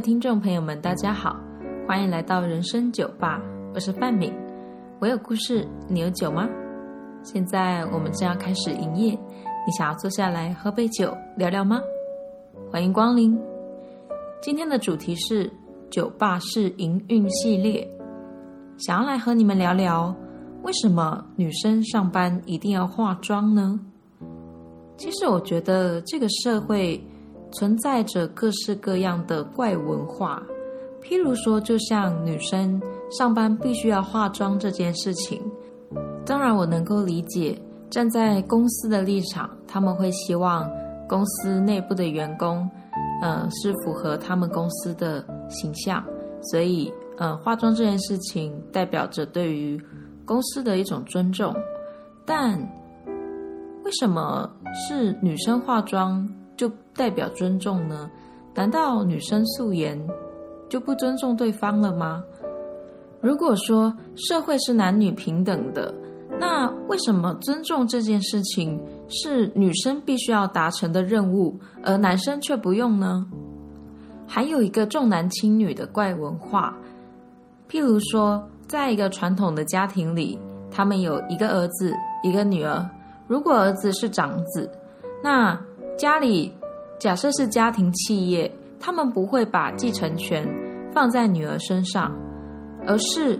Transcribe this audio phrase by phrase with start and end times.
[0.00, 1.36] 听众朋友们，大家好，
[1.86, 3.38] 欢迎来到人生酒吧，
[3.74, 4.32] 我是范敏。
[4.98, 6.48] 我有故事，你有酒吗？
[7.22, 11.82] 现在我们正要开始营业，你想要坐下来喝杯酒聊聊吗？
[12.72, 13.38] 欢迎光临。
[14.40, 15.52] 今天的主题是
[15.90, 17.86] 酒吧式营运系列，
[18.78, 20.14] 想要来和你们聊聊，
[20.62, 23.78] 为什么女生上班一定要化妆呢？
[24.96, 26.98] 其实我觉得这个社会。
[27.52, 30.42] 存在着各式各样的怪文化，
[31.02, 32.80] 譬如说，就像女生
[33.18, 35.40] 上班必须要化妆这件事情。
[36.24, 40.70] 当然，我能够理解，站在公司的立场，他们会希望
[41.08, 42.68] 公司内部的员工，
[43.22, 46.04] 呃，是符合他们公司的形象。
[46.42, 49.82] 所以，呃，化妆这件事情代表着对于
[50.24, 51.54] 公司的一种尊重。
[52.24, 52.56] 但
[53.82, 56.28] 为什么是女生化妆？
[56.60, 58.10] 就代表尊重呢？
[58.54, 59.98] 难道女生素颜
[60.68, 62.22] 就不尊重对方了吗？
[63.22, 65.94] 如果说社会是男女平等的，
[66.38, 73.26] 那为什么尊重这件事情是女生必须要达成的任务，而男生却不用呢？
[74.26, 76.76] 还有一个重男轻女的怪文化，
[77.70, 80.38] 譬如说，在一个传统的家庭里，
[80.70, 82.86] 他们有一个儿子，一个女儿。
[83.26, 84.70] 如果儿子是长子，
[85.22, 85.58] 那
[86.00, 86.50] 家里
[86.98, 88.50] 假设是家庭企业，
[88.80, 90.48] 他们不会把继承权
[90.94, 92.10] 放在女儿身上，
[92.86, 93.38] 而是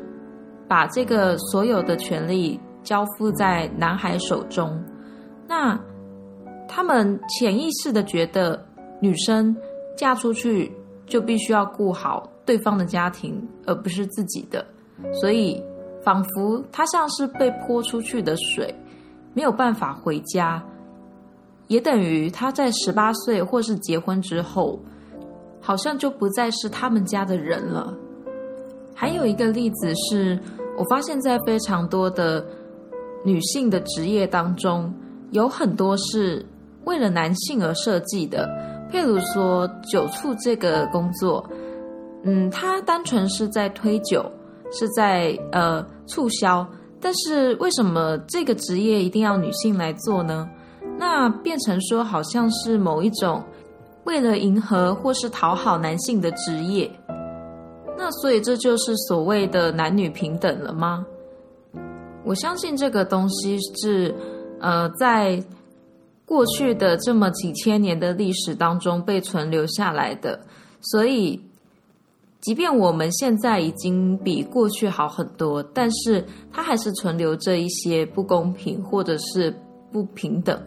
[0.69, 4.79] 把这个所有的权利交付在男孩手中。
[5.49, 5.81] 那
[6.69, 8.63] 他们潜意识的觉得，
[9.01, 9.57] 女生
[9.97, 10.71] 嫁出去
[11.07, 14.63] 就必须要顾好对方的家庭，而不是自己的，
[15.15, 15.65] 所以
[16.05, 18.75] 仿佛她像是被泼出去的水，
[19.33, 20.63] 没有办法回家。
[21.71, 24.77] 也等于他在十八岁或是结婚之后，
[25.61, 27.97] 好像就不再是他们家的人了。
[28.93, 30.37] 还有一个例子是，
[30.77, 32.45] 我发现在非常多的
[33.25, 34.93] 女性的职业当中，
[35.31, 36.45] 有很多是
[36.87, 38.49] 为了男性而设计的。
[38.91, 41.49] 譬如说酒醋这个工作，
[42.25, 44.29] 嗯，它单纯是在推酒，
[44.73, 46.67] 是在呃促销，
[47.01, 50.51] 但是为什么这个职业一定要女性来做呢？
[51.03, 53.43] 那变成说，好像是某一种
[54.05, 56.91] 为了迎合或是讨好男性的职业，
[57.97, 61.07] 那所以这就是所谓的男女平等了吗？
[62.23, 64.15] 我相信这个东西是
[64.61, 65.43] 呃，在
[66.27, 70.39] 过去的这么几千年的历史当中被存留下来的，
[70.83, 71.41] 所以
[72.43, 76.23] 即便我们现在已经比过去好很多，但是
[76.53, 79.55] 它还是存留着一些不公平或者是
[79.91, 80.63] 不平等。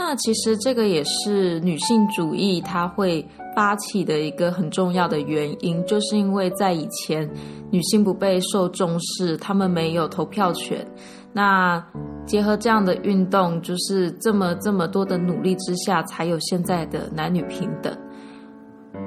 [0.00, 7.28] 那其实这个也是女性主义它会发起的一个很重要的原因，就是因为在以前
[7.68, 10.86] 女性不被受重视，她们没有投票权。
[11.32, 11.84] 那
[12.24, 17.92] 结合这样的运动，就是这么这么多的努力之下，才有现在的男女平等。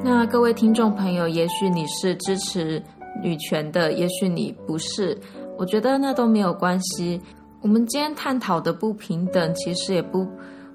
[0.04, 2.84] 那各位听众朋友，也许你是支持
[3.24, 5.18] 女权的，也许你不是，
[5.58, 7.20] 我觉得那都没有关系。
[7.62, 10.28] 我们今天探讨的不平等，其实也不。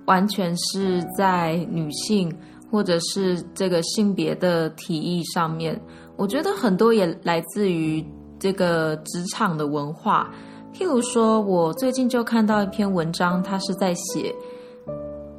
[0.06, 2.32] 完全是在女性
[2.70, 5.80] 或者是这个性别的提议上面，
[6.16, 8.04] 我觉得很多也来自于
[8.38, 10.30] 这个职场的文化。
[10.72, 14.34] 譬如说，我最近就看到一篇文章，它是在写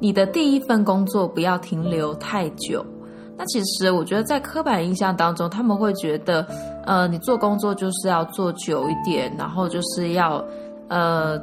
[0.00, 2.84] 你的第一份工作不要停留太久。
[3.36, 6.44] 那其实我觉得在刻板印象当中，他们会觉得，
[6.84, 10.44] 呃，你做工作就是要做久一点，然后就是要，
[10.88, 11.40] 呃。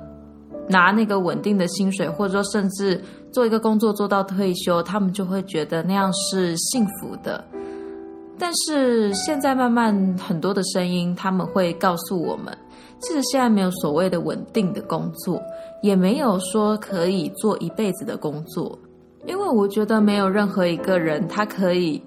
[0.67, 7.43] 拿那个稳定的薪水，或者说甚至做一个工作做到退休，他们就会觉得那样是幸福的。
[8.37, 12.57] 但是现在慢慢很多的声音，他们会告诉我们，
[12.99, 15.41] 其实现在没有所谓的稳定的工作，
[15.81, 18.77] 也没有说可以做一辈子的工作，
[19.25, 22.01] 因为我觉得没有任何一个人他可以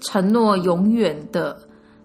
[0.00, 1.56] 承诺永远的，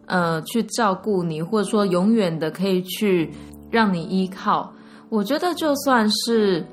[0.07, 3.31] 呃，去照顾你，或者说永远的可以去
[3.69, 4.73] 让你依靠。
[5.09, 6.65] 我觉得，就算是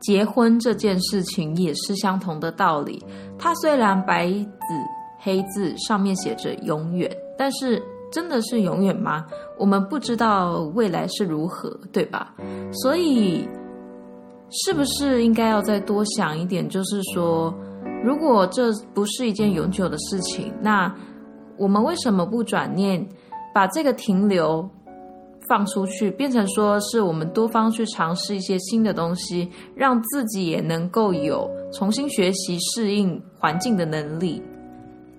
[0.00, 3.02] 结婚这件事情，也是相同的道理。
[3.38, 4.46] 它虽然白纸
[5.18, 7.82] 黑字上面写着永远，但是
[8.12, 9.26] 真的是永远吗？
[9.58, 12.34] 我们不知道未来是如何，对吧？
[12.72, 13.48] 所以，
[14.50, 16.68] 是不是应该要再多想一点？
[16.68, 17.52] 就是说，
[18.04, 20.94] 如果这不是一件永久的事情，那
[21.56, 23.04] 我们为什么不转念，
[23.52, 24.68] 把这个停留？
[25.48, 34.42] 放出去，变成说是我们多方去尝试一些新的东西，让自己也能够有重新学习、适应环境的能力。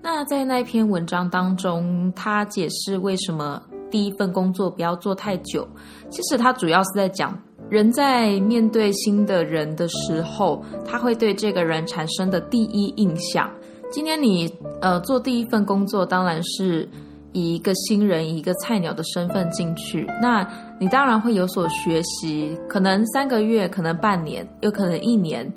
[0.02, 5.68] 那在那篇文章当中，他解释为什么第一份工作不要做太久。
[6.08, 7.38] 其实他主要是在讲，
[7.68, 13.50] 人在面对新的人的时候，他会对这个人产生的第一印象。
[13.90, 14.48] 今天你
[14.80, 16.88] 呃做第一份工作，当然是
[17.32, 20.46] 以一个新人、一个菜鸟的身份进去，那
[20.78, 25.52] 你当然会有所学习，可能三个月，可能半年，有可能一年。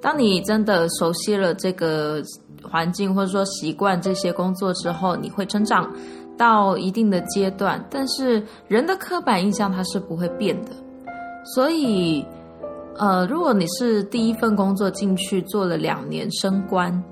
[0.00, 2.22] 当你真的熟悉了这个
[2.62, 5.90] 环境，或者说习惯这些工作之后，你会成长
[6.36, 7.82] 到一定的阶段。
[7.88, 10.72] 但是人的刻板印象它是不会变的，
[11.54, 12.24] 所以
[12.98, 17.02] 呃，如果你是第一份工作进去做了两年升官。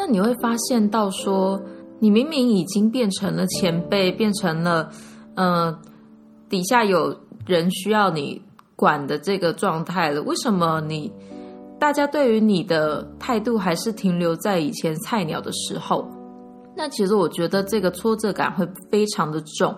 [0.00, 1.60] 那你会发现到说，
[2.00, 4.90] 你明明已经变成了前辈，变成了，
[5.34, 5.76] 呃，
[6.48, 7.16] 底下有
[7.46, 8.40] 人需要你
[8.76, 11.12] 管的这个状态了，为什么你
[11.78, 16.08] 大家对于你的态度还是停留在以前菜鸟的时候？
[16.76, 19.74] 那其实我觉得这个挫折感会非常的重。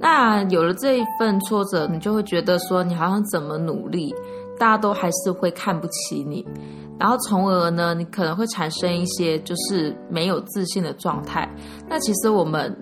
[0.00, 4.12] 那有了这一份挫折，你就会觉得说，你好像怎么努力，
[4.58, 6.46] 大家都还是会看不起你。
[6.98, 11.48] 然后从而呢，你可能会产生一些就是没有自信的状态。
[11.88, 12.74] 那其实我们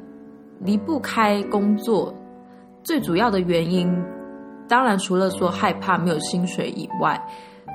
[0.60, 2.14] 离不开工作，
[2.84, 3.90] 最主要的原因，
[4.68, 7.18] 当然除了说害怕没有薪水以外，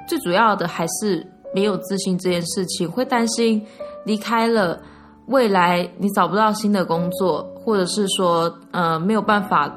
[0.07, 3.65] 最主要的还是没有自信这件事情，会担心
[4.05, 4.79] 离开了
[5.25, 9.75] 未来你找不到新的工作，或者是说呃没有办法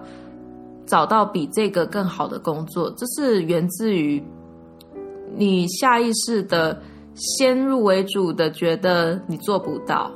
[0.90, 4.22] 找到比这个更好的工作，这是源自于。
[5.36, 6.82] 你下意识的
[7.14, 10.10] 先入为主的觉得你做不到，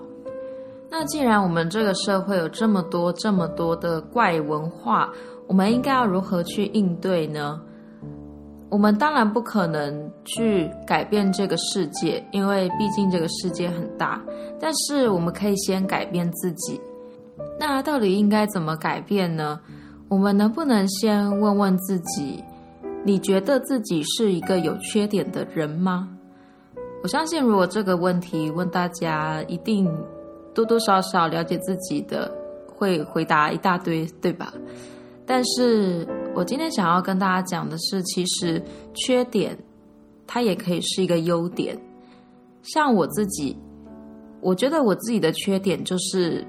[0.91, 5.09] 那既然我们这个社会有这么多这么多的怪文化，
[5.47, 7.61] 我们应该要如何去应对呢？
[8.71, 14.21] 我们当然不可能去改变这个世界，因为毕竟这个世界很大。
[14.61, 16.81] 但是我们可以先改变自己。
[17.61, 19.61] 那到底应该怎么改变呢？
[20.09, 22.43] 我们能不能先问问自己？
[23.05, 26.09] 你觉得自己是一个有缺点的人吗？
[27.03, 29.91] 我相信，如果这个问题问大家，一定
[30.55, 32.31] 多多少少了解自己的
[32.67, 34.53] 会回答一大堆，对吧？
[35.27, 38.63] 但是我今天想要跟大家讲的是，其实
[38.95, 39.57] 缺点
[40.27, 41.79] 它也可以是一个优点。
[42.63, 43.55] 像我自己，
[44.41, 46.47] 我觉得我自己的缺点就是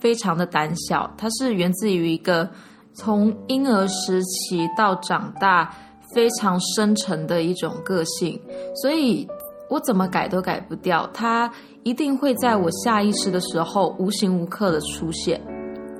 [0.00, 2.50] 非常的胆小，它是源自于一个
[2.94, 5.74] 从婴儿时期到长大。
[6.12, 8.40] 非常深沉的一种个性，
[8.76, 9.26] 所以
[9.68, 11.50] 我怎么改都改不掉，它
[11.82, 15.40] 一定会在我下意识的时候无形无刻的出现。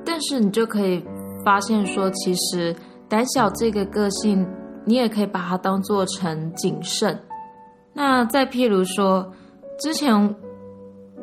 [0.05, 1.03] 但是你就可以
[1.43, 2.73] 发现说，其实
[3.09, 4.47] 胆小这个个性，
[4.85, 7.19] 你也可以把它当做成谨慎。
[7.91, 9.29] 那再譬如说，
[9.79, 10.15] 之前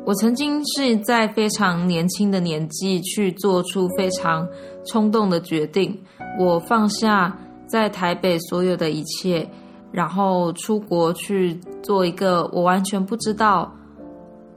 [0.05, 4.47] 我曾经是在非常年轻的年纪去做出非常
[4.85, 5.97] 冲动的决定，
[6.39, 7.37] 我放下。
[7.65, 9.49] 在台北所有的一切，
[9.91, 13.73] 然后出国去做一个我完全不知道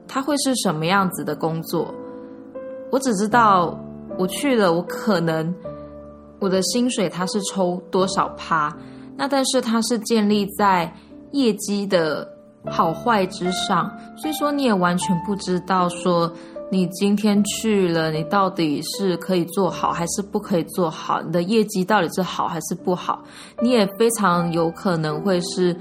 [0.06, 1.94] 他会是什么样子的工作。
[2.90, 3.78] 我只知道
[4.18, 5.54] 我去了，我可能
[6.40, 8.76] 我的薪水它是抽多少趴，
[9.16, 10.92] 那但是它是建立在
[11.32, 12.28] 业绩的
[12.66, 16.30] 好坏之上，所以说你也完全不知道说。
[16.68, 21.22] 你今天去了，你到底是可以做好还是不可以做好？
[21.22, 23.22] 你的业绩到底是好还是不好？
[23.62, 25.76] 你也非常有可能会是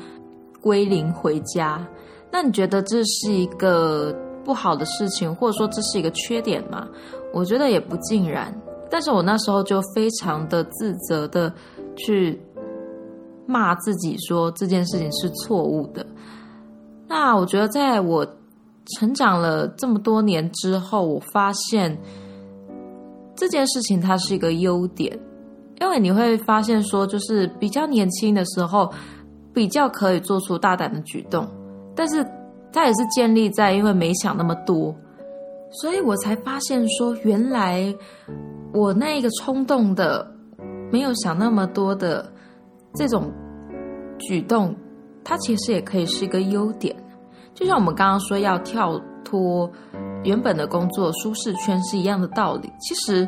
[0.62, 1.84] 归零回家。
[2.32, 6.88] 那你觉得这是一个不好的事情，或者说这是一个缺点吗？
[7.34, 8.54] 我觉得也不尽然。
[8.88, 11.52] 但是我那时候就非常的自责的
[11.96, 12.40] 去
[13.48, 16.06] 骂自己，说这件事情是错误的。
[17.08, 18.24] 那我觉得在我。
[18.94, 21.98] 成长了这么多年之后，我发现
[23.36, 25.18] 这件事情它是一个优点，
[25.82, 28.92] 因为你会发现说，就是比较年轻的时候，
[29.54, 31.48] 比较可以做出大胆的举动，
[31.96, 32.26] 但是
[32.72, 34.96] 它也是建立在因为没想那么多，
[35.82, 37.94] 所以我才发现说，原来
[38.74, 40.30] 我那一个冲动的、
[40.92, 42.32] 没有想那么多的
[42.94, 43.32] 这种
[44.20, 44.76] 举动，
[45.24, 46.96] 它其实也可以是一个优点。
[47.56, 49.72] 就像我们刚刚说要跳脱
[50.26, 52.70] 原本的工作舒适圈是一样的道理。
[52.82, 53.28] 其实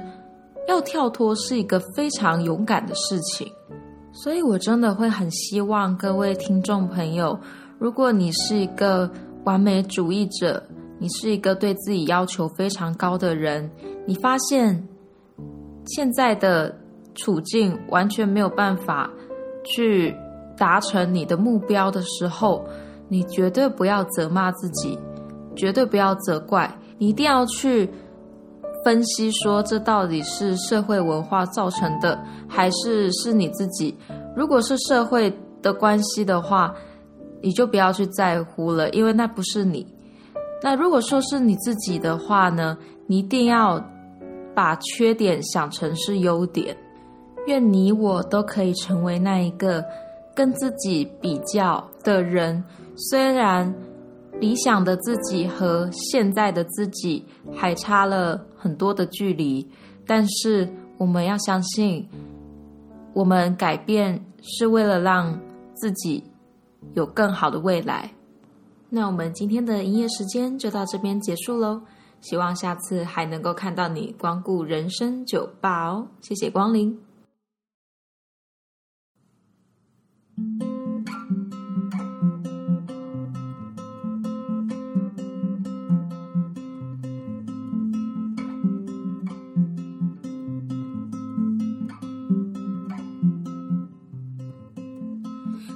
[0.68, 3.50] 要跳脱是一个非常勇敢的事情，
[4.12, 7.40] 所以我真的会很希望各位听众朋友，
[7.80, 9.10] 如果你是一个
[9.46, 10.62] 完美主义者，
[11.00, 13.72] 你是一个对自己要求非常高的人，
[14.06, 14.88] 你发现
[15.86, 16.76] 现在的
[17.16, 19.10] 处境完全没有办法
[19.64, 20.14] 去
[20.58, 22.66] 达成你的目标的时候。
[23.08, 24.98] 你绝对不要责骂自己，
[25.56, 27.90] 绝对不要责怪，你一定要去
[28.84, 33.96] 分析说这到底是社会文化造成的，还是是你自己？
[34.36, 36.74] 如果是社会的关系的话，
[37.42, 39.86] 你就不要去在乎了，因为那不是你。
[40.62, 43.84] 那如果说是你自己的话呢，你一定要
[44.56, 46.76] 把缺点想成是优点。
[47.46, 49.84] 愿你我都可以成为那一个
[50.36, 52.64] 跟自己比较的人。
[52.98, 53.74] 虽然
[54.40, 57.24] 理想的自己和现在的自己
[57.56, 59.68] 还差了很多的距离，
[60.06, 62.08] 但是我们要相信，
[63.14, 65.40] 我们改变是为了让
[65.76, 66.24] 自己
[66.96, 68.12] 有更好的未来。
[68.90, 71.82] 那我们今天的营业时间就到这边结束喽，
[72.22, 76.98] 希望下次还能够看到你光顾人生酒吧哦，谢谢光临。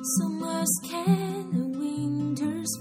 [0.03, 2.75] Summer's can, winter's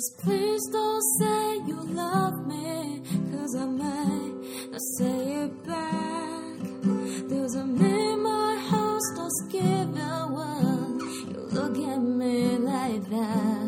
[0.00, 3.02] Just please don't say you love me,
[3.32, 4.32] cause I might
[4.70, 7.28] not say it back.
[7.28, 11.00] There's a in my house that's giving one.
[11.28, 13.59] You look at me like that.